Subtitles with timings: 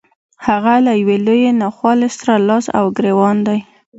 [0.47, 3.59] هغه له يوې لويې ناخوالې سره لاس او ګرېوان دی.